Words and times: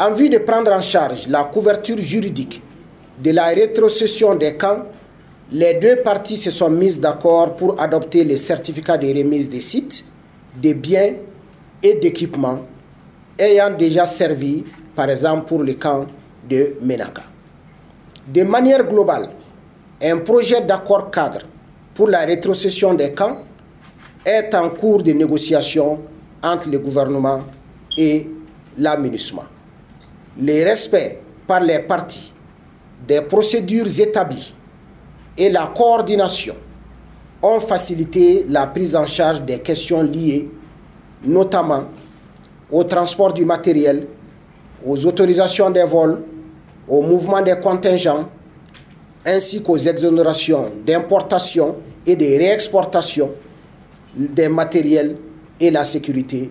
En 0.00 0.12
vue 0.12 0.30
de 0.30 0.38
prendre 0.38 0.72
en 0.72 0.80
charge 0.80 1.28
la 1.28 1.44
couverture 1.44 1.98
juridique 1.98 2.62
de 3.22 3.32
la 3.32 3.48
rétrocession 3.48 4.34
des 4.34 4.56
camps, 4.56 4.84
les 5.52 5.74
deux 5.74 5.96
parties 5.96 6.38
se 6.38 6.50
sont 6.50 6.70
mises 6.70 6.98
d'accord 6.98 7.54
pour 7.54 7.78
adopter 7.78 8.24
les 8.24 8.38
certificats 8.38 8.96
de 8.96 9.08
remise 9.08 9.50
des 9.50 9.60
sites, 9.60 10.06
des 10.56 10.72
biens 10.72 11.16
et 11.82 11.94
d'équipements 11.96 12.60
ayant 13.38 13.76
déjà 13.76 14.06
servi, 14.06 14.64
par 14.96 15.10
exemple 15.10 15.46
pour 15.46 15.62
le 15.62 15.74
camp 15.74 16.06
de 16.48 16.76
Menaka. 16.80 17.22
De 18.26 18.42
manière 18.42 18.86
globale, 18.88 19.28
un 20.02 20.16
projet 20.16 20.62
d'accord 20.62 21.10
cadre 21.10 21.40
pour 21.92 22.08
la 22.08 22.20
rétrocession 22.20 22.94
des 22.94 23.12
camps 23.12 23.36
est 24.24 24.54
en 24.54 24.70
cours 24.70 25.02
de 25.02 25.12
négociation 25.12 26.00
entre 26.42 26.70
le 26.70 26.78
gouvernement 26.78 27.44
et 27.98 28.30
l'aménagement. 28.78 29.44
Le 30.40 30.64
respect 30.64 31.18
par 31.46 31.60
les 31.60 31.80
parties 31.80 32.32
des 33.06 33.20
procédures 33.22 34.00
établies 34.00 34.54
et 35.36 35.50
la 35.50 35.72
coordination 35.76 36.54
ont 37.42 37.60
facilité 37.60 38.44
la 38.48 38.66
prise 38.66 38.94
en 38.96 39.06
charge 39.06 39.42
des 39.42 39.58
questions 39.58 40.02
liées 40.02 40.48
notamment 41.24 41.84
au 42.70 42.84
transport 42.84 43.32
du 43.32 43.44
matériel, 43.44 44.06
aux 44.86 45.04
autorisations 45.06 45.70
des 45.70 45.84
vols, 45.84 46.22
au 46.88 47.02
mouvement 47.02 47.42
des 47.42 47.56
contingents, 47.60 48.28
ainsi 49.26 49.62
qu'aux 49.62 49.76
exonérations 49.76 50.70
d'importation 50.86 51.76
et 52.06 52.16
de 52.16 52.24
réexportation 52.24 53.30
des 54.16 54.48
matériels 54.48 55.16
et 55.58 55.70
la 55.70 55.84
sécurité 55.84 56.50